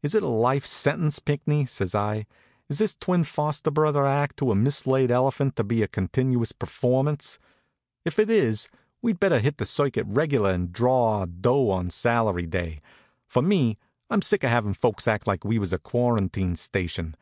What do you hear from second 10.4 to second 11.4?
and draw our